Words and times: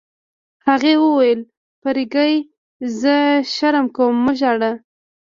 هغې 0.67 0.93
وویل: 1.03 1.39
فرګي، 1.81 2.33
زه 2.99 3.15
شرم 3.55 3.85
کوم، 3.95 4.15
مه 4.25 4.33
ژاړه. 4.39 4.71